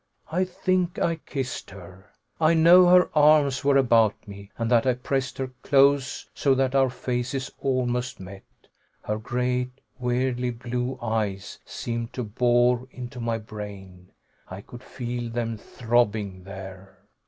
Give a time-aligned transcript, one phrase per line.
[0.31, 2.09] I think I kissed her.
[2.39, 6.73] I know her arms were about me, and that I pressed her close, so that
[6.73, 8.41] our faces almost met.
[9.03, 14.09] Her great, weirdly blue eyes seemed to bore into my brain.
[14.49, 16.97] I could feel them throbbing there....